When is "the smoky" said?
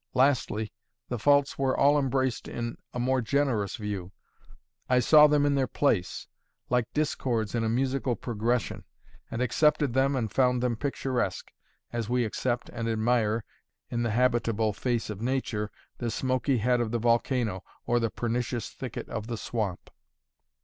15.99-16.57